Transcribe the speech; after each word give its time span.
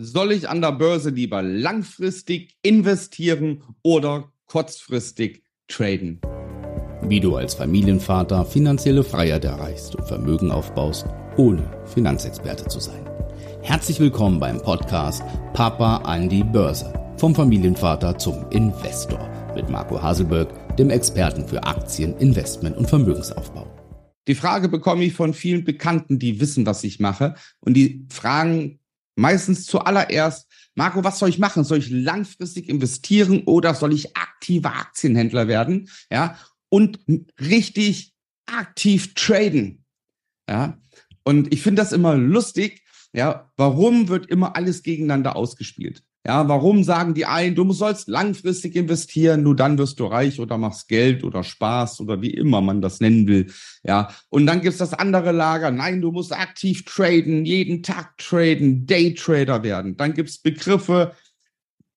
Soll 0.00 0.30
ich 0.30 0.48
an 0.48 0.60
der 0.60 0.70
Börse 0.70 1.10
lieber 1.10 1.42
langfristig 1.42 2.56
investieren 2.62 3.64
oder 3.82 4.32
kurzfristig 4.46 5.42
traden? 5.66 6.20
Wie 7.02 7.18
du 7.18 7.34
als 7.34 7.54
Familienvater 7.54 8.44
finanzielle 8.44 9.02
Freiheit 9.02 9.44
erreichst 9.44 9.96
und 9.96 10.06
Vermögen 10.06 10.52
aufbaust, 10.52 11.04
ohne 11.36 11.68
Finanzexperte 11.86 12.68
zu 12.68 12.78
sein. 12.78 13.10
Herzlich 13.62 13.98
willkommen 13.98 14.38
beim 14.38 14.62
Podcast 14.62 15.24
Papa 15.52 15.96
an 15.96 16.28
die 16.28 16.44
Börse. 16.44 16.92
Vom 17.16 17.34
Familienvater 17.34 18.16
zum 18.18 18.48
Investor 18.50 19.28
mit 19.56 19.68
Marco 19.68 20.00
Haselberg, 20.00 20.76
dem 20.76 20.90
Experten 20.90 21.44
für 21.48 21.64
Aktien, 21.64 22.16
Investment 22.18 22.76
und 22.76 22.88
Vermögensaufbau. 22.88 23.66
Die 24.28 24.36
Frage 24.36 24.68
bekomme 24.68 25.02
ich 25.02 25.14
von 25.14 25.34
vielen 25.34 25.64
Bekannten, 25.64 26.20
die 26.20 26.40
wissen, 26.40 26.66
was 26.66 26.84
ich 26.84 27.00
mache. 27.00 27.34
Und 27.58 27.74
die 27.74 28.06
fragen 28.10 28.78
Meistens 29.18 29.66
zuallererst, 29.66 30.48
Marco, 30.76 31.02
was 31.02 31.18
soll 31.18 31.28
ich 31.28 31.40
machen? 31.40 31.64
Soll 31.64 31.78
ich 31.78 31.90
langfristig 31.90 32.68
investieren 32.68 33.42
oder 33.46 33.74
soll 33.74 33.92
ich 33.92 34.16
aktiver 34.16 34.76
Aktienhändler 34.76 35.48
werden? 35.48 35.90
Ja, 36.08 36.38
und 36.68 37.00
richtig 37.40 38.14
aktiv 38.46 39.14
traden. 39.14 39.84
Ja, 40.48 40.80
und 41.24 41.52
ich 41.52 41.62
finde 41.62 41.82
das 41.82 41.92
immer 41.92 42.14
lustig. 42.16 42.84
Ja, 43.12 43.50
warum 43.56 44.08
wird 44.08 44.26
immer 44.26 44.54
alles 44.54 44.84
gegeneinander 44.84 45.34
ausgespielt? 45.34 46.04
Ja, 46.28 46.46
warum 46.46 46.84
sagen 46.84 47.14
die 47.14 47.24
einen, 47.24 47.54
du 47.54 47.72
sollst 47.72 48.06
langfristig 48.06 48.76
investieren, 48.76 49.42
nur 49.44 49.56
dann 49.56 49.78
wirst 49.78 49.98
du 49.98 50.04
reich 50.04 50.38
oder 50.38 50.58
machst 50.58 50.86
Geld 50.86 51.24
oder 51.24 51.42
Spaß 51.42 52.02
oder 52.02 52.20
wie 52.20 52.34
immer 52.34 52.60
man 52.60 52.82
das 52.82 53.00
nennen 53.00 53.26
will. 53.26 53.50
Ja, 53.82 54.10
und 54.28 54.44
dann 54.44 54.60
gibt's 54.60 54.76
das 54.76 54.92
andere 54.92 55.32
Lager, 55.32 55.70
nein, 55.70 56.02
du 56.02 56.12
musst 56.12 56.34
aktiv 56.34 56.84
traden, 56.84 57.46
jeden 57.46 57.82
Tag 57.82 58.18
traden, 58.18 58.84
Daytrader 58.84 59.62
werden. 59.62 59.96
Dann 59.96 60.12
gibt's 60.12 60.36
Begriffe, 60.36 61.12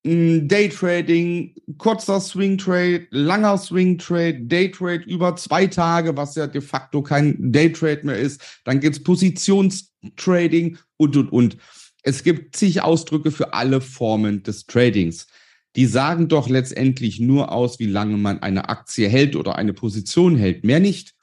hm, 0.06 0.48
Daytrading, 0.48 1.54
kurzer 1.78 2.22
Swing 2.22 2.58
Trade, 2.58 3.08
langer 3.10 3.58
Swing 3.58 3.98
Trade, 3.98 4.46
Daytrade 4.46 5.04
über 5.04 5.36
zwei 5.36 5.68
Tage, 5.68 6.16
was 6.16 6.36
ja 6.36 6.48
de 6.48 6.62
facto 6.62 7.02
kein 7.04 7.52
Daytrade 7.52 8.06
mehr 8.06 8.18
ist. 8.18 8.62
Dann 8.64 8.80
gibt's 8.80 9.04
Positionstrading 9.04 10.78
und, 10.96 11.18
und, 11.18 11.34
und. 11.34 11.58
Es 12.04 12.24
gibt 12.24 12.56
zig 12.56 12.82
Ausdrücke 12.82 13.32
für 13.32 13.54
alle 13.54 13.82
Formen 13.82 14.44
des 14.44 14.66
Tradings. 14.66 15.28
Die 15.76 15.86
sagen 15.86 16.28
doch 16.28 16.50
letztendlich 16.50 17.20
nur 17.20 17.52
aus, 17.52 17.80
wie 17.80 17.86
lange 17.86 18.18
man 18.18 18.42
eine 18.42 18.70
Aktie 18.70 19.08
hält 19.08 19.36
oder 19.36 19.56
eine 19.56 19.74
Position 19.74 20.36
hält. 20.36 20.64
Mehr 20.64 20.80
nicht. 20.80 21.14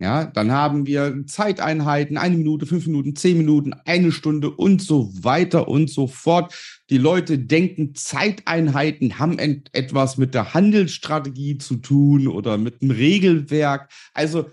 Ja, 0.00 0.26
dann 0.26 0.52
haben 0.52 0.86
wir 0.86 1.24
Zeiteinheiten, 1.26 2.18
eine 2.18 2.36
Minute, 2.36 2.66
fünf 2.66 2.86
Minuten, 2.86 3.16
zehn 3.16 3.36
Minuten, 3.36 3.74
eine 3.84 4.12
Stunde 4.12 4.48
und 4.52 4.80
so 4.80 5.10
weiter 5.24 5.66
und 5.66 5.90
so 5.90 6.06
fort. 6.06 6.54
Die 6.88 6.98
Leute 6.98 7.36
denken, 7.36 7.96
Zeiteinheiten 7.96 9.18
haben 9.18 9.40
etwas 9.72 10.16
mit 10.16 10.34
der 10.34 10.54
Handelsstrategie 10.54 11.58
zu 11.58 11.76
tun 11.76 12.28
oder 12.28 12.58
mit 12.58 12.80
dem 12.80 12.92
Regelwerk. 12.92 13.90
Also 14.14 14.48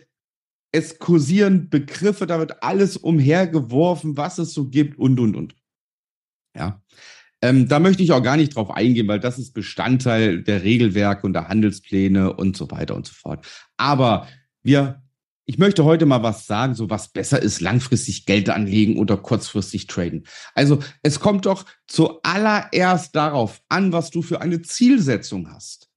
es 0.72 0.98
kursieren 0.98 1.70
Begriffe, 1.70 2.26
da 2.26 2.40
wird 2.40 2.64
alles 2.64 2.98
umhergeworfen, 2.98 4.18
was 4.18 4.40
es 4.40 4.52
so 4.52 4.68
gibt 4.68 4.98
und, 4.98 5.20
und, 5.20 5.36
und. 5.36 5.56
Ja. 6.56 6.82
Ähm, 7.42 7.68
da 7.68 7.80
möchte 7.80 8.02
ich 8.02 8.12
auch 8.12 8.24
gar 8.24 8.38
nicht 8.38 8.56
drauf 8.56 8.72
eingehen, 8.72 9.08
weil 9.08 9.20
das 9.20 9.38
ist 9.38 9.54
Bestandteil 9.54 10.42
der 10.42 10.64
Regelwerke 10.64 11.28
und 11.28 11.34
der 11.34 11.48
Handelspläne 11.48 12.34
und 12.34 12.58
so 12.58 12.72
weiter 12.72 12.96
und 12.96 13.06
so 13.06 13.14
fort. 13.14 13.46
Aber 13.78 14.28
wir, 14.64 15.04
ich 15.46 15.58
möchte 15.58 15.84
heute 15.84 16.06
mal 16.06 16.24
was 16.24 16.48
sagen, 16.48 16.74
so 16.74 16.90
was 16.90 17.10
besser 17.10 17.42
ist, 17.42 17.62
langfristig 17.62 18.26
Geld 18.26 18.50
anlegen 18.50 18.98
oder 18.98 19.18
kurzfristig 19.18 19.88
traden. 19.88 20.26
Also 20.56 20.80
es 21.04 21.20
kommt 21.20 21.46
doch 21.46 21.66
zuallererst 21.88 23.16
darauf 23.16 23.62
an, 23.70 23.92
was 23.92 24.10
du 24.10 24.22
für 24.22 24.42
eine 24.42 24.62
Zielsetzung 24.62 25.52
hast. 25.52 25.90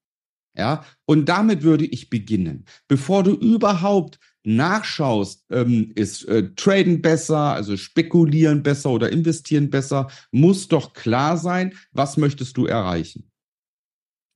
Ja, 0.54 0.84
und 1.04 1.28
damit 1.28 1.62
würde 1.62 1.86
ich 1.86 2.10
beginnen. 2.10 2.64
Bevor 2.88 3.22
du 3.22 3.30
überhaupt 3.30 4.18
nachschaust, 4.44 5.44
ähm, 5.50 5.92
ist 5.94 6.24
äh, 6.26 6.54
Traden 6.54 7.02
besser, 7.02 7.38
also 7.38 7.76
spekulieren 7.76 8.62
besser 8.62 8.90
oder 8.90 9.10
investieren 9.10 9.70
besser, 9.70 10.08
muss 10.30 10.68
doch 10.68 10.92
klar 10.92 11.36
sein, 11.36 11.74
was 11.92 12.16
möchtest 12.16 12.56
du 12.56 12.66
erreichen. 12.66 13.30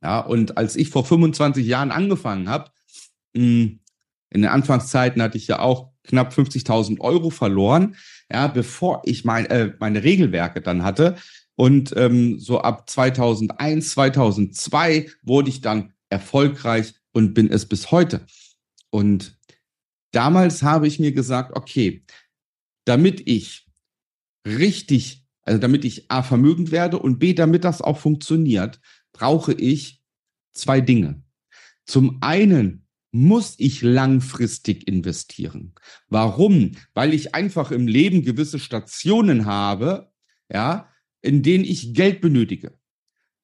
Ja, 0.03 0.21
und 0.21 0.59
als 0.59 0.77
ich 0.77 0.91
vor 0.91 1.05
25 1.05 1.65
Jahren 1.67 1.93
angefangen 1.93 2.49
habe, 2.49 2.71
hm, 3.37 3.81
in 4.31 4.43
den 4.43 4.51
Anfangszeiten 4.51 5.23
hatte 5.23 5.39
ich 5.39 5.47
ja 5.47 5.61
auch 5.61 5.93
knapp 6.05 6.33
50.000 6.33 7.01
Euro 7.01 7.31
verloren, 7.31 7.97
ja, 8.31 8.49
bevor 8.49 9.03
ich 9.05 9.25
mein, 9.25 9.47
äh, 9.47 9.73
meine 9.79 10.03
Regelwerke 10.03 10.61
dann 10.61 10.83
hatte. 10.83 11.17
Und 11.55 11.95
ähm, 11.97 12.39
so 12.39 12.61
ab 12.61 12.89
2001, 12.89 13.91
2002 13.91 15.11
wurde 15.23 15.51
ich 15.51 15.61
dann 15.61 15.93
erfolgreich 16.11 16.95
und 17.13 17.35
bin 17.35 17.51
es 17.51 17.67
bis 17.67 17.91
heute. 17.91 18.27
Und 18.91 19.39
damals 20.13 20.63
habe 20.63 20.87
ich 20.87 20.99
mir 20.99 21.13
gesagt, 21.13 21.57
okay, 21.57 22.05
damit 22.85 23.27
ich 23.27 23.67
richtig, 24.47 25.27
also 25.43 25.59
damit 25.59 25.85
ich 25.85 26.11
A 26.11 26.23
vermögend 26.23 26.71
werde 26.71 26.99
und 26.99 27.19
B, 27.19 27.35
damit 27.35 27.65
das 27.65 27.83
auch 27.83 27.99
funktioniert, 27.99 28.81
brauche 29.13 29.53
ich 29.53 30.03
zwei 30.53 30.81
Dinge. 30.81 31.23
Zum 31.85 32.19
einen 32.23 32.87
muss 33.11 33.55
ich 33.59 33.83
langfristig 33.83 34.89
investieren. 34.89 35.75
Warum? 36.09 36.73
Weil 36.95 37.13
ich 37.13 37.35
einfach 37.35 37.71
im 37.71 37.87
Leben 37.87 38.23
gewisse 38.23 38.59
Stationen 38.59 39.45
habe, 39.45 40.11
ja, 40.51 40.89
in 41.21 41.43
denen 41.43 41.65
ich 41.65 41.95
Geld 41.95 42.21
benötige. 42.21 42.79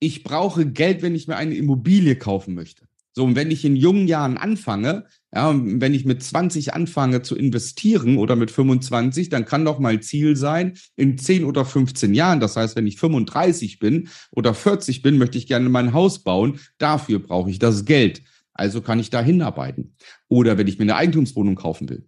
Ich 0.01 0.23
brauche 0.23 0.67
Geld, 0.67 1.03
wenn 1.03 1.15
ich 1.15 1.29
mir 1.29 1.37
eine 1.37 1.55
Immobilie 1.55 2.17
kaufen 2.17 2.55
möchte. 2.55 2.89
So, 3.13 3.25
und 3.25 3.37
wenn 3.37 3.51
ich 3.51 3.65
in 3.65 3.75
jungen 3.75 4.07
Jahren 4.07 4.37
anfange, 4.37 5.07
ja, 5.35 5.53
wenn 5.55 5.93
ich 5.93 6.05
mit 6.05 6.23
20 6.23 6.73
anfange 6.75 7.23
zu 7.23 7.37
investieren 7.37 8.17
oder 8.17 8.37
mit 8.37 8.51
25, 8.51 9.29
dann 9.29 9.45
kann 9.45 9.65
doch 9.65 9.79
mal 9.79 10.01
Ziel 10.01 10.37
sein, 10.37 10.79
in 10.97 11.19
10 11.19 11.45
oder 11.45 11.65
15 11.65 12.15
Jahren, 12.15 12.41
das 12.41 12.57
heißt, 12.57 12.77
wenn 12.77 12.87
ich 12.87 12.99
35 12.99 13.79
bin 13.79 14.09
oder 14.31 14.55
40 14.55 15.03
bin, 15.03 15.19
möchte 15.19 15.39
ich 15.39 15.47
gerne 15.47 15.69
mein 15.69 15.93
Haus 15.93 16.23
bauen. 16.23 16.61
Dafür 16.79 17.19
brauche 17.19 17.51
ich 17.51 17.59
das 17.59 17.85
Geld. 17.85 18.23
Also 18.55 18.81
kann 18.81 18.99
ich 18.99 19.11
da 19.11 19.23
hinarbeiten. 19.23 19.95
Oder 20.29 20.59
wenn 20.59 20.67
ich 20.67 20.79
mir 20.79 20.85
eine 20.85 20.97
Eigentumswohnung 20.97 21.55
kaufen 21.55 21.89
will. 21.89 22.07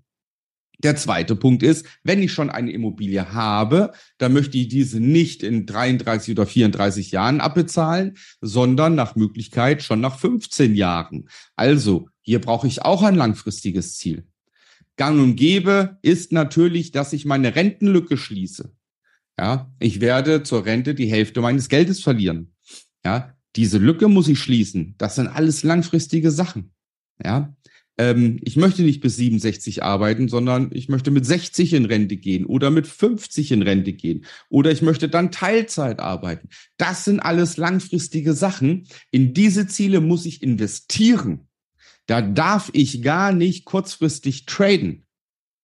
Der 0.82 0.96
zweite 0.96 1.36
Punkt 1.36 1.62
ist, 1.62 1.86
wenn 2.04 2.22
ich 2.22 2.32
schon 2.32 2.48
eine 2.48 2.72
Immobilie 2.72 3.32
habe, 3.32 3.92
dann 4.16 4.32
möchte 4.32 4.56
ich 4.56 4.68
diese 4.68 4.98
nicht 4.98 5.42
in 5.42 5.66
33 5.66 6.32
oder 6.32 6.46
34 6.46 7.10
Jahren 7.10 7.41
abbezahlen, 7.41 8.16
sondern 8.41 8.94
nach 8.94 9.14
Möglichkeit 9.14 9.82
schon 9.82 10.00
nach 10.00 10.18
15 10.18 10.74
Jahren. 10.74 11.28
Also 11.54 12.08
hier 12.22 12.41
brauche 12.41 12.66
ich 12.66 12.82
auch 12.82 13.02
ein 13.02 13.14
langfristiges 13.14 13.96
Ziel. 13.98 14.26
Gang 14.96 15.20
und 15.20 15.36
gäbe 15.36 15.98
ist 16.02 16.32
natürlich, 16.32 16.92
dass 16.92 17.12
ich 17.12 17.24
meine 17.24 17.54
Rentenlücke 17.54 18.16
schließe. 18.16 18.72
Ja, 19.38 19.72
ich 19.78 20.00
werde 20.00 20.42
zur 20.42 20.66
Rente 20.66 20.94
die 20.94 21.10
Hälfte 21.10 21.41
meines 21.41 21.68
Geldes 21.68 22.02
verlieren. 22.02 22.54
Ja, 23.04 23.34
diese 23.56 23.78
Lücke 23.78 24.08
muss 24.08 24.28
ich 24.28 24.38
schließen. 24.38 24.94
Das 24.98 25.14
sind 25.16 25.28
alles 25.28 25.62
langfristige 25.62 26.30
Sachen. 26.30 26.72
Ja, 27.22 27.54
ähm, 28.00 28.38
ich 28.40 28.56
möchte 28.56 28.80
nicht 28.82 29.02
bis 29.02 29.16
67 29.16 29.82
arbeiten, 29.82 30.28
sondern 30.28 30.70
ich 30.72 30.88
möchte 30.88 31.10
mit 31.10 31.26
60 31.26 31.74
in 31.74 31.84
Rente 31.84 32.16
gehen 32.16 32.46
oder 32.46 32.70
mit 32.70 32.86
50 32.86 33.52
in 33.52 33.60
Rente 33.60 33.92
gehen 33.92 34.24
oder 34.48 34.72
ich 34.72 34.80
möchte 34.80 35.10
dann 35.10 35.30
Teilzeit 35.30 36.00
arbeiten. 36.00 36.48
Das 36.78 37.04
sind 37.04 37.20
alles 37.20 37.58
langfristige 37.58 38.32
Sachen. 38.32 38.88
In 39.10 39.34
diese 39.34 39.66
Ziele 39.66 40.00
muss 40.00 40.24
ich 40.24 40.42
investieren. 40.42 41.46
Da 42.06 42.22
darf 42.22 42.70
ich 42.72 43.02
gar 43.02 43.32
nicht 43.32 43.66
kurzfristig 43.66 44.46
traden. 44.46 45.04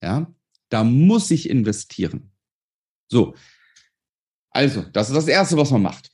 Ja, 0.02 0.30
da 0.68 0.84
muss 0.84 1.30
ich 1.30 1.48
investieren. 1.48 2.32
So. 3.08 3.34
Also, 4.50 4.82
das 4.82 5.08
ist 5.08 5.16
das 5.16 5.28
erste, 5.28 5.56
was 5.56 5.70
man 5.70 5.82
macht. 5.82 6.10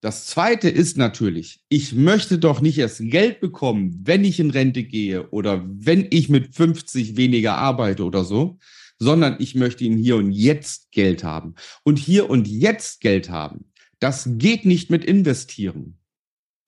Das 0.00 0.26
zweite 0.26 0.68
ist 0.68 0.96
natürlich, 0.96 1.64
ich 1.68 1.94
möchte 1.94 2.38
doch 2.38 2.60
nicht 2.60 2.78
erst 2.78 3.00
Geld 3.00 3.40
bekommen, 3.40 4.00
wenn 4.04 4.24
ich 4.24 4.38
in 4.38 4.50
Rente 4.50 4.84
gehe 4.84 5.28
oder 5.30 5.64
wenn 5.66 6.06
ich 6.10 6.28
mit 6.28 6.54
50 6.54 7.16
weniger 7.16 7.56
arbeite 7.56 8.04
oder 8.04 8.24
so, 8.24 8.58
sondern 8.98 9.36
ich 9.38 9.54
möchte 9.54 9.84
ihn 9.84 9.96
hier 9.96 10.16
und 10.16 10.32
jetzt 10.32 10.92
Geld 10.92 11.24
haben. 11.24 11.54
Und 11.82 11.98
hier 11.98 12.30
und 12.30 12.46
jetzt 12.46 13.00
Geld 13.00 13.30
haben, 13.30 13.72
das 13.98 14.28
geht 14.32 14.64
nicht 14.64 14.90
mit 14.90 15.04
investieren. 15.04 15.98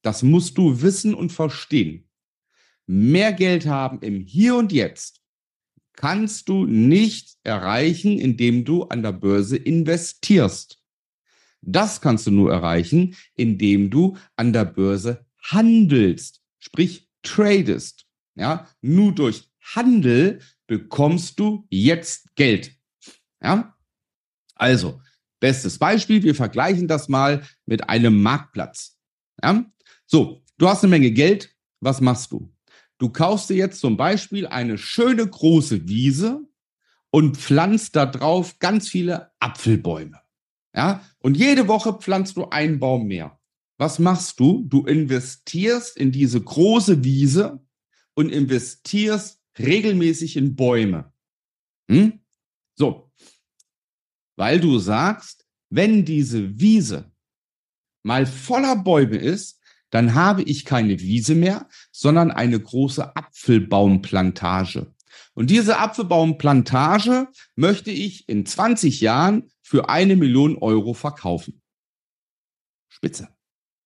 Das 0.02 0.22
musst 0.22 0.56
du 0.56 0.80
wissen 0.80 1.14
und 1.14 1.30
verstehen. 1.30 2.08
Mehr 2.86 3.32
Geld 3.32 3.66
haben 3.66 4.00
im 4.00 4.20
Hier 4.20 4.56
und 4.56 4.72
Jetzt 4.72 5.20
kannst 5.92 6.48
du 6.48 6.64
nicht 6.64 7.36
erreichen, 7.42 8.18
indem 8.18 8.64
du 8.64 8.84
an 8.84 9.02
der 9.02 9.12
Börse 9.12 9.56
investierst. 9.56 10.80
Das 11.60 12.00
kannst 12.00 12.26
du 12.26 12.30
nur 12.30 12.52
erreichen, 12.52 13.16
indem 13.34 13.90
du 13.90 14.16
an 14.36 14.52
der 14.52 14.64
Börse 14.64 15.26
handelst, 15.42 16.42
sprich 16.58 17.08
tradest. 17.22 18.06
Ja, 18.34 18.68
nur 18.80 19.12
durch 19.14 19.50
Handel 19.60 20.40
bekommst 20.66 21.40
du 21.40 21.66
jetzt 21.70 22.34
Geld. 22.36 22.72
Ja, 23.42 23.76
also 24.54 25.00
Bestes 25.40 25.78
Beispiel, 25.78 26.22
wir 26.22 26.34
vergleichen 26.34 26.88
das 26.88 27.08
mal 27.08 27.42
mit 27.64 27.88
einem 27.88 28.22
Marktplatz. 28.22 28.98
Ja? 29.42 29.64
So, 30.06 30.42
du 30.58 30.68
hast 30.68 30.82
eine 30.82 30.90
Menge 30.90 31.10
Geld, 31.12 31.54
was 31.80 32.00
machst 32.00 32.32
du? 32.32 32.52
Du 32.98 33.10
kaufst 33.10 33.48
dir 33.48 33.56
jetzt 33.56 33.80
zum 33.80 33.96
Beispiel 33.96 34.46
eine 34.46 34.76
schöne 34.76 35.26
große 35.26 35.88
Wiese 35.88 36.40
und 37.10 37.36
pflanzt 37.36 37.94
da 37.94 38.06
drauf 38.06 38.58
ganz 38.58 38.88
viele 38.88 39.30
Apfelbäume. 39.38 40.20
Ja, 40.74 41.04
und 41.28 41.36
jede 41.36 41.68
Woche 41.68 41.92
pflanzt 41.92 42.38
du 42.38 42.48
einen 42.48 42.78
Baum 42.78 43.06
mehr. 43.06 43.38
Was 43.76 43.98
machst 43.98 44.40
du? 44.40 44.64
Du 44.66 44.86
investierst 44.86 45.94
in 45.94 46.10
diese 46.10 46.40
große 46.40 47.04
Wiese 47.04 47.62
und 48.14 48.32
investierst 48.32 49.38
regelmäßig 49.58 50.38
in 50.38 50.56
Bäume. 50.56 51.12
Hm? 51.90 52.20
So, 52.76 53.12
weil 54.36 54.58
du 54.58 54.78
sagst, 54.78 55.46
wenn 55.68 56.06
diese 56.06 56.58
Wiese 56.58 57.12
mal 58.02 58.24
voller 58.24 58.76
Bäume 58.76 59.18
ist, 59.18 59.60
dann 59.90 60.14
habe 60.14 60.42
ich 60.44 60.64
keine 60.64 60.98
Wiese 60.98 61.34
mehr, 61.34 61.68
sondern 61.92 62.30
eine 62.30 62.58
große 62.58 63.14
Apfelbaumplantage. 63.14 64.94
Und 65.38 65.50
diese 65.50 65.78
Apfelbaumplantage 65.78 67.28
möchte 67.54 67.92
ich 67.92 68.28
in 68.28 68.44
20 68.44 69.00
Jahren 69.00 69.52
für 69.62 69.88
eine 69.88 70.16
Million 70.16 70.58
Euro 70.58 70.94
verkaufen. 70.94 71.62
Spitze. 72.88 73.28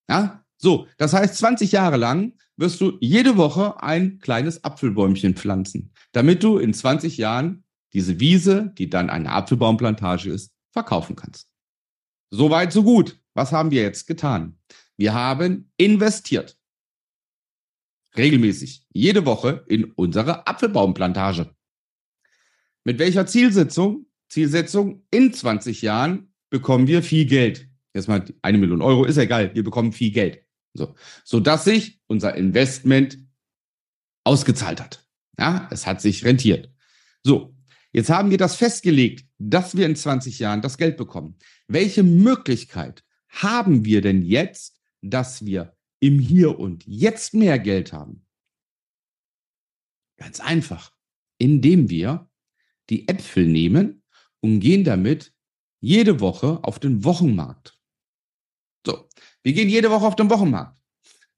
Ja, 0.08 0.46
so, 0.56 0.86
das 0.96 1.12
heißt, 1.12 1.36
20 1.36 1.70
Jahre 1.70 1.98
lang 1.98 2.38
wirst 2.56 2.80
du 2.80 2.96
jede 3.02 3.36
Woche 3.36 3.82
ein 3.82 4.18
kleines 4.18 4.64
Apfelbäumchen 4.64 5.36
pflanzen, 5.36 5.92
damit 6.12 6.42
du 6.42 6.56
in 6.56 6.72
20 6.72 7.18
Jahren 7.18 7.64
diese 7.92 8.18
Wiese, 8.18 8.72
die 8.78 8.88
dann 8.88 9.10
eine 9.10 9.28
Apfelbaumplantage 9.32 10.30
ist, 10.30 10.54
verkaufen 10.70 11.16
kannst. 11.16 11.50
Soweit, 12.30 12.72
so 12.72 12.82
gut. 12.82 13.20
Was 13.34 13.52
haben 13.52 13.70
wir 13.70 13.82
jetzt 13.82 14.06
getan? 14.06 14.58
Wir 14.96 15.12
haben 15.12 15.70
investiert. 15.76 16.56
Regelmäßig, 18.16 18.86
jede 18.92 19.24
Woche 19.24 19.64
in 19.68 19.84
unsere 19.92 20.46
Apfelbaumplantage. 20.46 21.54
Mit 22.84 22.98
welcher 22.98 23.26
Zielsetzung? 23.26 24.06
Zielsetzung, 24.28 25.04
in 25.10 25.32
20 25.32 25.82
Jahren 25.82 26.32
bekommen 26.50 26.86
wir 26.86 27.02
viel 27.02 27.26
Geld. 27.26 27.68
Jetzt 27.94 28.08
mal 28.08 28.24
eine 28.40 28.58
Million 28.58 28.82
Euro, 28.82 29.04
ist 29.04 29.18
egal, 29.18 29.54
wir 29.54 29.62
bekommen 29.62 29.92
viel 29.92 30.10
Geld. 30.10 30.44
So, 30.74 30.94
sodass 31.24 31.64
sich 31.64 32.00
unser 32.06 32.34
Investment 32.34 33.18
ausgezahlt 34.24 34.80
hat. 34.80 35.06
Ja, 35.38 35.68
es 35.70 35.86
hat 35.86 36.00
sich 36.00 36.24
rentiert. 36.24 36.70
So, 37.22 37.54
jetzt 37.92 38.10
haben 38.10 38.30
wir 38.30 38.38
das 38.38 38.56
festgelegt, 38.56 39.26
dass 39.38 39.76
wir 39.76 39.86
in 39.86 39.96
20 39.96 40.38
Jahren 40.38 40.62
das 40.62 40.78
Geld 40.78 40.96
bekommen. 40.96 41.36
Welche 41.68 42.02
Möglichkeit 42.02 43.04
haben 43.28 43.84
wir 43.84 44.00
denn 44.00 44.22
jetzt, 44.22 44.80
dass 45.02 45.44
wir 45.44 45.76
im 46.02 46.18
Hier 46.18 46.58
und 46.58 46.84
Jetzt 46.84 47.32
mehr 47.32 47.60
Geld 47.60 47.92
haben? 47.92 48.26
Ganz 50.18 50.40
einfach, 50.40 50.92
indem 51.38 51.90
wir 51.90 52.28
die 52.90 53.06
Äpfel 53.08 53.46
nehmen 53.46 54.02
und 54.40 54.58
gehen 54.58 54.82
damit 54.82 55.32
jede 55.80 56.18
Woche 56.18 56.62
auf 56.64 56.80
den 56.80 57.04
Wochenmarkt. 57.04 57.78
So, 58.84 59.08
wir 59.44 59.52
gehen 59.52 59.68
jede 59.68 59.90
Woche 59.90 60.04
auf 60.04 60.16
den 60.16 60.28
Wochenmarkt. 60.28 60.76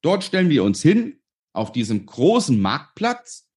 Dort 0.00 0.24
stellen 0.24 0.48
wir 0.48 0.64
uns 0.64 0.80
hin 0.80 1.22
auf 1.52 1.70
diesem 1.70 2.06
großen 2.06 2.58
Marktplatz 2.58 3.50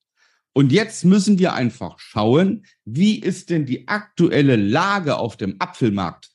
und 0.54 0.74
jetzt 0.74 1.06
müssen 1.06 1.40
wir 1.40 1.54
einfach 1.54 2.00
schauen, 2.00 2.66
wie 2.84 3.18
ist 3.18 3.50
denn 3.50 3.66
die 3.66 3.88
aktuelle 3.88 4.58
Lage 4.58 5.18
auf 5.18 5.38
dem 5.38 5.56
Apfelmarkt? 5.60 6.32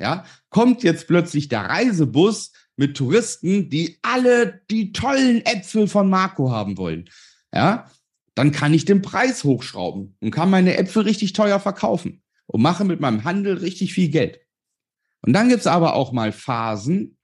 Ja, 0.00 0.24
kommt 0.50 0.82
jetzt 0.82 1.06
plötzlich 1.06 1.48
der 1.48 1.62
Reisebus 1.62 2.52
mit 2.76 2.96
Touristen, 2.96 3.70
die 3.70 3.98
alle 4.02 4.62
die 4.70 4.92
tollen 4.92 5.44
Äpfel 5.46 5.86
von 5.88 6.10
Marco 6.10 6.50
haben 6.50 6.76
wollen. 6.76 7.08
Ja, 7.52 7.90
dann 8.34 8.50
kann 8.50 8.74
ich 8.74 8.84
den 8.84 9.02
Preis 9.02 9.44
hochschrauben 9.44 10.16
und 10.20 10.30
kann 10.30 10.50
meine 10.50 10.76
Äpfel 10.76 11.02
richtig 11.02 11.32
teuer 11.32 11.60
verkaufen 11.60 12.22
und 12.46 12.62
mache 12.62 12.84
mit 12.84 13.00
meinem 13.00 13.24
Handel 13.24 13.58
richtig 13.58 13.94
viel 13.94 14.08
Geld. 14.08 14.40
Und 15.22 15.32
dann 15.32 15.48
gibt's 15.48 15.66
aber 15.66 15.94
auch 15.94 16.12
mal 16.12 16.32
Phasen, 16.32 17.16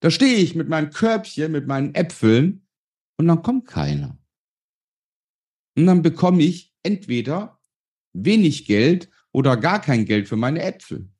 da 0.00 0.10
stehe 0.10 0.36
ich 0.36 0.54
mit 0.54 0.68
meinem 0.68 0.90
Körbchen, 0.90 1.50
mit 1.50 1.66
meinen 1.66 1.94
Äpfeln 1.94 2.66
und 3.16 3.26
dann 3.26 3.42
kommt 3.42 3.66
keiner. 3.66 4.16
Und 5.76 5.86
dann 5.86 6.02
bekomme 6.02 6.42
ich 6.42 6.74
entweder 6.82 7.60
wenig 8.12 8.66
Geld 8.66 9.10
oder 9.32 9.56
gar 9.56 9.80
kein 9.80 10.04
Geld 10.04 10.28
für 10.28 10.36
meine 10.36 10.62
Äpfel. 10.62 11.10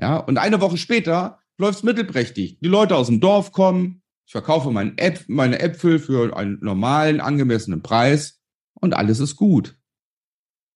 Ja, 0.00 0.18
und 0.18 0.38
eine 0.38 0.60
Woche 0.60 0.76
später 0.76 1.40
läuft's 1.58 1.82
mittelprächtig. 1.82 2.58
Die 2.60 2.68
Leute 2.68 2.96
aus 2.96 3.06
dem 3.06 3.20
Dorf 3.20 3.52
kommen, 3.52 4.02
ich 4.26 4.32
verkaufe 4.32 4.70
Äpf 4.96 5.28
meine 5.28 5.60
Äpfel 5.60 5.98
für 5.98 6.36
einen 6.36 6.58
normalen, 6.60 7.20
angemessenen 7.20 7.82
Preis 7.82 8.40
und 8.74 8.94
alles 8.94 9.20
ist 9.20 9.36
gut. 9.36 9.78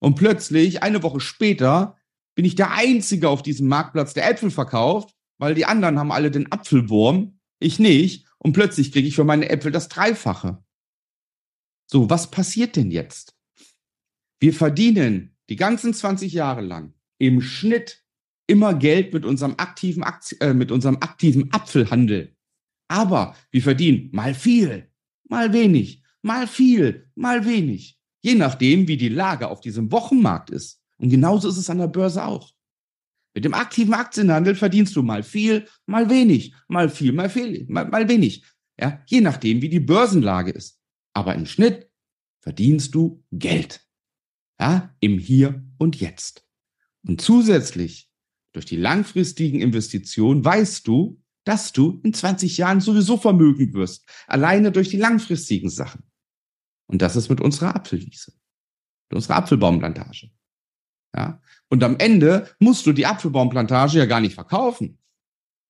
Und 0.00 0.14
plötzlich, 0.14 0.82
eine 0.82 1.02
Woche 1.02 1.20
später, 1.20 1.96
bin 2.34 2.44
ich 2.44 2.54
der 2.54 2.72
Einzige 2.72 3.28
auf 3.28 3.42
diesem 3.42 3.68
Marktplatz, 3.68 4.14
der 4.14 4.28
Äpfel 4.30 4.50
verkauft, 4.50 5.14
weil 5.38 5.54
die 5.54 5.66
anderen 5.66 5.98
haben 5.98 6.12
alle 6.12 6.30
den 6.30 6.50
Apfelwurm, 6.50 7.38
ich 7.58 7.78
nicht. 7.78 8.26
Und 8.38 8.54
plötzlich 8.54 8.92
kriege 8.92 9.06
ich 9.06 9.16
für 9.16 9.24
meine 9.24 9.50
Äpfel 9.50 9.72
das 9.72 9.88
Dreifache. 9.88 10.64
So, 11.86 12.08
was 12.08 12.30
passiert 12.30 12.76
denn 12.76 12.90
jetzt? 12.90 13.36
Wir 14.38 14.54
verdienen 14.54 15.36
die 15.50 15.56
ganzen 15.56 15.92
20 15.92 16.32
Jahre 16.32 16.62
lang 16.62 16.94
im 17.18 17.42
Schnitt 17.42 18.02
immer 18.50 18.75
Geld 18.75 19.14
mit 19.14 19.25
unserem 19.25 19.55
aktiven, 19.56 20.02
Aktie, 20.02 20.38
äh, 20.41 20.52
mit 20.52 20.73
unserem 20.73 20.97
aktiven 20.97 21.52
Apfelhandel. 21.52 22.35
Aber 22.88 23.37
wir 23.52 23.62
verdienen 23.62 24.11
mal 24.12 24.35
viel, 24.35 24.91
mal 25.29 25.52
wenig, 25.52 26.02
mal 26.23 26.49
viel, 26.49 27.08
mal 27.14 27.47
wenig. 27.47 27.99
Je 28.23 28.35
nachdem, 28.35 28.88
wie 28.88 28.97
die 28.97 29.08
Lage 29.08 29.49
auf 29.49 29.61
diesem 29.61 29.93
Wochenmarkt 29.93 30.50
ist. 30.50 30.82
Und 30.99 31.08
genauso 31.08 31.49
ist 31.49 31.56
es 31.56 31.70
an 31.70 31.79
der 31.79 31.87
Börse 31.87 32.25
auch. 32.25 32.52
Mit 33.32 33.44
dem 33.44 33.55
aktiven 33.55 33.94
Aktienhandel 33.94 34.56
verdienst 34.56 34.97
du 34.97 35.02
mal 35.02 35.23
viel, 35.23 35.67
mal 35.87 36.11
wenig, 36.11 36.52
mal 36.67 36.88
viel, 36.88 37.12
mal 37.12 37.31
viel, 37.31 37.64
mal, 37.69 37.88
mal 37.88 38.08
wenig. 38.08 38.44
Ja, 38.79 39.00
je 39.06 39.20
nachdem, 39.20 39.62
wie 39.62 39.69
die 39.69 39.81
Börsenlage 39.81 40.50
ist. 40.50 40.81
Aber 41.14 41.35
im 41.37 41.47
Schnitt 41.47 41.88
verdienst 42.41 42.94
du 42.94 43.23
Geld. 43.31 43.87
Ja, 44.58 44.94
im 44.99 45.19
Hier 45.19 45.64
und 45.79 46.00
Jetzt. 46.00 46.44
Und 47.06 47.20
zusätzlich 47.20 48.09
durch 48.52 48.67
die 48.67 48.76
langfristigen 48.76 49.61
Investitionen 49.61 50.44
weißt 50.44 50.87
du, 50.87 51.20
dass 51.45 51.73
du 51.73 52.00
in 52.02 52.12
20 52.12 52.59
Jahren 52.59 52.80
sowieso 52.80 53.16
vermögend 53.16 53.75
wirst. 53.75 54.07
Alleine 54.26 54.73
durch 54.73 54.88
die 54.88 54.99
langfristigen 54.99 55.71
Sachen. 55.71 56.02
Und 56.87 57.00
das 57.00 57.16
ist 57.16 57.28
mit 57.28 57.40
unserer 57.40 57.75
Apfelwiese. 57.76 58.33
Mit 59.09 59.16
unserer 59.16 59.37
Apfelbaumplantage. 59.37 60.30
Ja. 61.16 61.40
Und 61.69 61.83
am 61.83 61.97
Ende 61.99 62.49
musst 62.59 62.85
du 62.87 62.92
die 62.92 63.07
Apfelbaumplantage 63.07 63.99
ja 63.99 64.07
gar 64.07 64.21
nicht 64.21 64.35
verkaufen. 64.35 64.99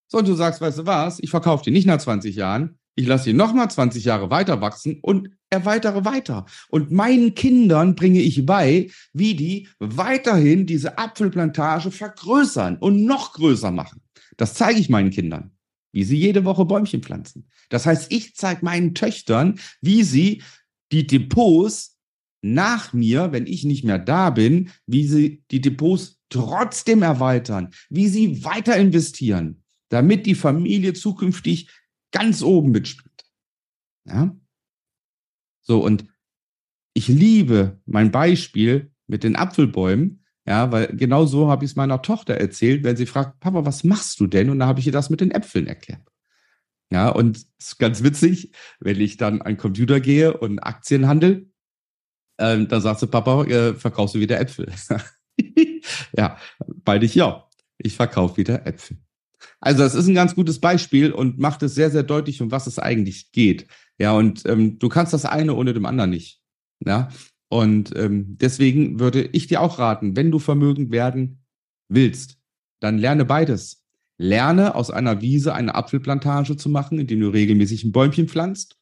Sondern 0.08 0.32
du 0.32 0.36
sagst, 0.36 0.60
weißt 0.60 0.78
du 0.78 0.86
was, 0.86 1.20
ich 1.20 1.30
verkaufe 1.30 1.62
die 1.62 1.70
nicht 1.70 1.86
nach 1.86 1.98
20 1.98 2.34
Jahren, 2.34 2.79
ich 2.96 3.06
lasse 3.06 3.30
die 3.30 3.32
nochmal 3.32 3.70
20 3.70 4.04
Jahre 4.04 4.30
weiter 4.30 4.60
wachsen 4.60 4.98
und 5.00 5.30
erweitere 5.48 6.04
weiter. 6.04 6.46
Und 6.68 6.90
meinen 6.90 7.34
Kindern 7.34 7.94
bringe 7.94 8.20
ich 8.20 8.44
bei, 8.44 8.90
wie 9.12 9.34
die 9.34 9.68
weiterhin 9.78 10.66
diese 10.66 10.98
Apfelplantage 10.98 11.90
vergrößern 11.90 12.76
und 12.76 13.04
noch 13.04 13.32
größer 13.32 13.70
machen. 13.70 14.02
Das 14.36 14.54
zeige 14.54 14.80
ich 14.80 14.88
meinen 14.88 15.10
Kindern, 15.10 15.52
wie 15.92 16.04
sie 16.04 16.16
jede 16.16 16.44
Woche 16.44 16.64
Bäumchen 16.64 17.02
pflanzen. 17.02 17.48
Das 17.68 17.86
heißt, 17.86 18.12
ich 18.12 18.34
zeige 18.34 18.64
meinen 18.64 18.94
Töchtern, 18.94 19.58
wie 19.80 20.02
sie 20.02 20.42
die 20.92 21.06
Depots 21.06 21.96
nach 22.42 22.92
mir, 22.92 23.32
wenn 23.32 23.46
ich 23.46 23.64
nicht 23.64 23.84
mehr 23.84 23.98
da 23.98 24.30
bin, 24.30 24.70
wie 24.86 25.06
sie 25.06 25.42
die 25.50 25.60
Depots 25.60 26.18
trotzdem 26.30 27.02
erweitern, 27.02 27.70
wie 27.88 28.08
sie 28.08 28.44
weiter 28.44 28.76
investieren, 28.76 29.62
damit 29.90 30.26
die 30.26 30.34
Familie 30.34 30.94
zukünftig 30.94 31.68
ganz 32.12 32.42
oben 32.42 32.70
mitspielt. 32.70 33.24
Ja? 34.06 34.36
So, 35.62 35.84
und 35.84 36.06
ich 36.94 37.08
liebe 37.08 37.80
mein 37.86 38.10
Beispiel 38.10 38.92
mit 39.06 39.24
den 39.24 39.36
Apfelbäumen, 39.36 40.24
ja, 40.46 40.72
weil 40.72 40.88
genau 40.96 41.26
so 41.26 41.48
habe 41.48 41.64
ich 41.64 41.72
es 41.72 41.76
meiner 41.76 42.02
Tochter 42.02 42.34
erzählt, 42.34 42.82
wenn 42.82 42.96
sie 42.96 43.06
fragt, 43.06 43.40
Papa, 43.40 43.64
was 43.64 43.84
machst 43.84 44.18
du 44.20 44.26
denn? 44.26 44.50
Und 44.50 44.58
dann 44.58 44.68
habe 44.68 44.80
ich 44.80 44.86
ihr 44.86 44.92
das 44.92 45.10
mit 45.10 45.20
den 45.20 45.30
Äpfeln 45.30 45.66
erklärt. 45.66 46.02
Ja, 46.90 47.08
und 47.10 47.36
es 47.36 47.46
ist 47.58 47.78
ganz 47.78 48.02
witzig, 48.02 48.52
wenn 48.80 49.00
ich 49.00 49.16
dann 49.16 49.42
an 49.42 49.52
den 49.52 49.58
Computer 49.58 50.00
gehe 50.00 50.36
und 50.36 50.58
Aktien 50.58 51.06
handel, 51.06 51.52
ähm, 52.38 52.66
dann 52.68 52.80
sagst 52.80 53.02
du, 53.02 53.06
Papa, 53.06 53.44
äh, 53.44 53.74
verkaufst 53.74 54.16
du 54.16 54.18
wieder 54.18 54.40
Äpfel? 54.40 54.72
ja, 56.16 56.36
beide 56.58 57.06
ich 57.06 57.14
ja. 57.14 57.46
Ich 57.78 57.94
verkaufe 57.94 58.38
wieder 58.38 58.66
Äpfel. 58.66 58.98
Also 59.60 59.82
das 59.82 59.94
ist 59.94 60.06
ein 60.06 60.14
ganz 60.14 60.34
gutes 60.34 60.60
Beispiel 60.60 61.12
und 61.12 61.38
macht 61.38 61.62
es 61.62 61.74
sehr, 61.74 61.90
sehr 61.90 62.02
deutlich, 62.02 62.42
um 62.42 62.50
was 62.50 62.66
es 62.66 62.78
eigentlich 62.78 63.32
geht. 63.32 63.66
Ja, 63.98 64.12
und 64.12 64.46
ähm, 64.46 64.78
du 64.78 64.88
kannst 64.88 65.12
das 65.12 65.24
eine 65.24 65.54
ohne 65.54 65.74
dem 65.74 65.86
anderen 65.86 66.10
nicht. 66.10 66.40
Ja, 66.84 67.08
und 67.48 67.94
ähm, 67.96 68.38
deswegen 68.40 69.00
würde 69.00 69.22
ich 69.32 69.48
dir 69.48 69.60
auch 69.60 69.78
raten, 69.78 70.16
wenn 70.16 70.30
du 70.30 70.38
vermögend 70.38 70.90
werden 70.92 71.44
willst, 71.88 72.38
dann 72.80 72.98
lerne 72.98 73.24
beides. 73.24 73.84
Lerne 74.16 74.74
aus 74.74 74.90
einer 74.90 75.20
Wiese 75.20 75.54
eine 75.54 75.74
Apfelplantage 75.74 76.56
zu 76.56 76.68
machen, 76.68 76.98
indem 76.98 77.20
du 77.20 77.28
regelmäßig 77.28 77.84
ein 77.84 77.92
Bäumchen 77.92 78.28
pflanzt. 78.28 78.78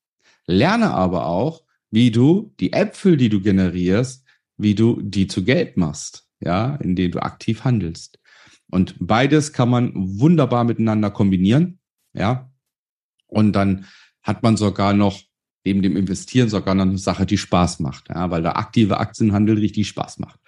Lerne 0.46 0.90
aber 0.90 1.26
auch, 1.26 1.62
wie 1.90 2.10
du 2.10 2.54
die 2.60 2.72
Äpfel, 2.72 3.16
die 3.16 3.28
du 3.28 3.40
generierst, 3.40 4.26
wie 4.56 4.74
du 4.74 5.00
die 5.00 5.26
zu 5.26 5.44
Geld 5.44 5.76
machst, 5.76 6.28
ja, 6.40 6.76
indem 6.76 7.12
du 7.12 7.20
aktiv 7.20 7.64
handelst. 7.64 8.17
Und 8.70 8.96
beides 8.98 9.52
kann 9.52 9.70
man 9.70 9.92
wunderbar 9.94 10.64
miteinander 10.64 11.10
kombinieren, 11.10 11.78
ja. 12.12 12.50
Und 13.26 13.52
dann 13.52 13.86
hat 14.22 14.42
man 14.42 14.56
sogar 14.56 14.92
noch 14.92 15.20
neben 15.64 15.82
dem 15.82 15.96
Investieren 15.96 16.48
sogar 16.48 16.74
noch 16.74 16.84
eine 16.84 16.98
Sache, 16.98 17.26
die 17.26 17.38
Spaß 17.38 17.80
macht, 17.80 18.08
ja, 18.08 18.30
weil 18.30 18.42
der 18.42 18.56
aktive 18.56 18.98
Aktienhandel 18.98 19.58
richtig 19.58 19.88
Spaß 19.88 20.18
macht. 20.18 20.40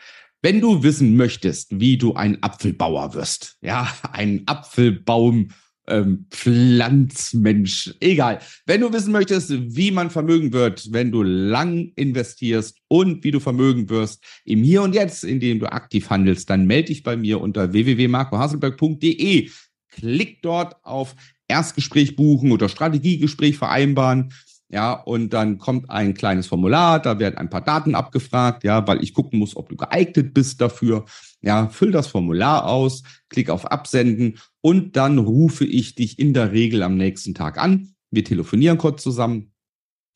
Wenn 0.43 0.61
du 0.61 0.83
wissen 0.83 1.17
möchtest, 1.17 1.79
wie 1.79 1.99
du 1.99 2.15
ein 2.15 2.43
Apfelbauer 2.43 3.15
wirst, 3.15 3.59
ja, 3.61 3.93
ein 4.13 4.43
Apfelbaum 4.47 5.49
ähm, 5.91 6.27
Pflanzmensch, 6.31 7.95
egal. 8.01 8.41
Wenn 8.67 8.81
du 8.81 8.93
wissen 8.93 9.13
möchtest, 9.13 9.51
wie 9.51 9.91
man 9.91 10.11
Vermögen 10.11 10.53
wird, 10.53 10.93
wenn 10.93 11.11
du 11.13 11.23
lang 11.23 11.93
investierst 11.97 12.79
und 12.89 13.25
wie 13.25 13.31
du 13.31 13.41
Vermögen 13.41 13.91
wirst 13.91 14.25
im 14.45 14.63
Hier 14.63 14.83
und 14.83 14.95
Jetzt, 14.95 15.25
indem 15.25 15.59
du 15.59 15.71
aktiv 15.71 16.09
handelst, 16.09 16.49
dann 16.49 16.67
melde 16.67 16.89
dich 16.89 17.03
bei 17.03 17.17
mir 17.17 17.41
unter 17.41 17.73
www.marcohaselberg.de. 17.73 19.51
Klick 19.91 20.43
dort 20.43 20.77
auf 20.85 21.17
Erstgespräch 21.49 22.17
buchen 22.17 22.53
oder 22.53 22.69
Strategiegespräch 22.69 23.59
vereinbaren. 23.59 24.33
Ja, 24.73 24.93
und 24.93 25.31
dann 25.33 25.59
kommt 25.59 25.91
ein 25.91 26.15
kleines 26.15 26.47
Formular, 26.47 27.01
da 27.01 27.19
werden 27.19 27.37
ein 27.39 27.51
paar 27.51 27.61
Daten 27.61 27.97
abgefragt, 27.97 28.63
ja, 28.63 28.87
weil 28.87 29.03
ich 29.03 29.15
gucken 29.15 29.41
muss, 29.41 29.57
ob 29.57 29.69
du 29.69 29.77
geeignet 29.77 30.33
bist 30.33 30.61
dafür. 30.61 31.07
Ja, 31.43 31.69
füll 31.69 31.91
das 31.91 32.07
Formular 32.07 32.67
aus, 32.67 33.03
klick 33.31 33.51
auf 33.51 33.67
Absenden 33.67 34.39
und 34.61 34.95
dann 34.95 35.19
rufe 35.19 35.65
ich 35.65 35.97
dich 35.97 36.21
in 36.21 36.35
der 36.35 36.53
Regel 36.53 36.85
am 36.85 36.97
nächsten 36.97 37.35
Tag 37.35 37.59
an. 37.59 37.95
Wir 38.13 38.25
telefonieren 38.25 38.79
kurz 38.79 39.03
zusammen 39.03 39.53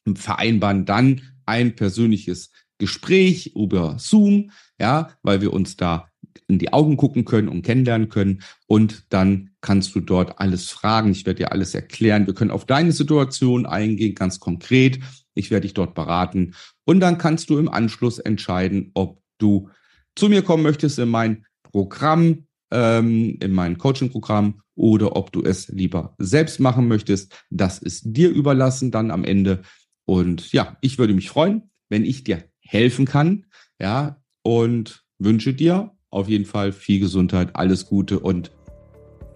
und 0.06 0.20
vereinbaren 0.20 0.84
dann 0.84 1.22
ein 1.46 1.74
persönliches 1.74 2.52
Gespräch 2.78 3.54
über 3.54 3.96
Zoom, 3.98 4.50
ja, 4.78 5.10
weil 5.22 5.40
wir 5.40 5.52
uns 5.52 5.76
da 5.76 6.08
in 6.48 6.58
die 6.58 6.72
Augen 6.72 6.96
gucken 6.96 7.24
können 7.24 7.48
und 7.48 7.62
kennenlernen 7.62 8.08
können. 8.08 8.42
Und 8.66 9.06
dann 9.10 9.50
kannst 9.60 9.94
du 9.94 10.00
dort 10.00 10.38
alles 10.40 10.70
fragen. 10.70 11.10
Ich 11.12 11.26
werde 11.26 11.38
dir 11.38 11.52
alles 11.52 11.74
erklären. 11.74 12.26
Wir 12.26 12.34
können 12.34 12.50
auf 12.50 12.66
deine 12.66 12.92
Situation 12.92 13.66
eingehen, 13.66 14.14
ganz 14.14 14.40
konkret. 14.40 15.00
Ich 15.34 15.50
werde 15.50 15.62
dich 15.62 15.74
dort 15.74 15.94
beraten. 15.94 16.54
Und 16.84 17.00
dann 17.00 17.18
kannst 17.18 17.50
du 17.50 17.58
im 17.58 17.68
Anschluss 17.68 18.18
entscheiden, 18.18 18.90
ob 18.94 19.20
du 19.38 19.70
zu 20.16 20.28
mir 20.28 20.42
kommen 20.42 20.62
möchtest 20.62 20.98
in 20.98 21.08
mein 21.08 21.46
Programm, 21.62 22.46
ähm, 22.70 23.38
in 23.40 23.52
mein 23.52 23.78
Coaching-Programm 23.78 24.60
oder 24.76 25.16
ob 25.16 25.32
du 25.32 25.42
es 25.42 25.68
lieber 25.68 26.14
selbst 26.18 26.60
machen 26.60 26.88
möchtest. 26.88 27.32
Das 27.50 27.78
ist 27.78 28.02
dir 28.04 28.30
überlassen 28.30 28.90
dann 28.90 29.10
am 29.10 29.24
Ende. 29.24 29.62
Und 30.04 30.52
ja, 30.52 30.76
ich 30.80 30.98
würde 30.98 31.14
mich 31.14 31.30
freuen, 31.30 31.70
wenn 31.88 32.04
ich 32.04 32.24
dir 32.24 32.44
helfen 32.66 33.06
kann. 33.06 33.46
Ja, 33.80 34.20
und 34.42 35.04
wünsche 35.18 35.54
dir 35.54 35.92
auf 36.10 36.28
jeden 36.28 36.44
Fall 36.44 36.72
viel 36.72 37.00
Gesundheit, 37.00 37.50
alles 37.54 37.86
Gute 37.86 38.20
und 38.20 38.52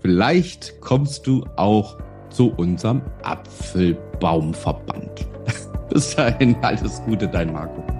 vielleicht 0.01 0.81
kommst 0.81 1.27
du 1.27 1.45
auch 1.57 1.99
zu 2.31 2.53
unserem 2.53 3.03
Apfelbaumverband. 3.23 5.27
Bis 5.91 6.15
dahin, 6.15 6.55
alles 6.63 7.03
Gute, 7.05 7.27
dein 7.27 7.53
Marco. 7.53 7.98